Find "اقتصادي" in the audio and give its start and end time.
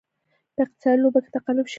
0.65-0.97